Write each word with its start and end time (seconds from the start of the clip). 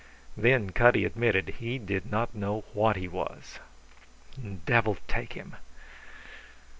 Then 0.35 0.71
Cutty 0.71 1.05
admitted 1.05 1.57
he 1.59 1.77
did 1.77 2.09
not 2.11 2.33
know 2.33 2.61
what 2.73 2.95
he 2.95 3.07
was. 3.07 3.59
Devil 4.65 4.97
take 5.07 5.33
him! 5.33 5.55